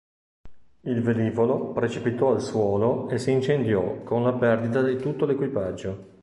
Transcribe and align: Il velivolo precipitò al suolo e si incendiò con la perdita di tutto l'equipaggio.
Il 0.79 1.03
velivolo 1.03 1.73
precipitò 1.73 2.31
al 2.31 2.41
suolo 2.41 3.07
e 3.09 3.19
si 3.19 3.29
incendiò 3.29 4.01
con 4.01 4.23
la 4.23 4.33
perdita 4.33 4.81
di 4.81 4.97
tutto 4.97 5.25
l'equipaggio. 5.27 6.09